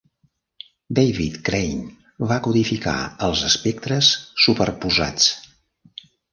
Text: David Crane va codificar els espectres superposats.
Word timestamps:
David 0.99 1.37
Crane 1.49 2.25
va 2.33 2.39
codificar 2.49 2.95
els 3.29 3.45
espectres 3.53 4.13
superposats. 4.49 5.33